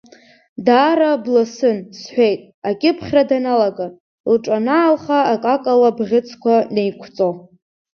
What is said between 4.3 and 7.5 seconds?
лҿанаалха акакала абӷьыцқәа неиқәҵо.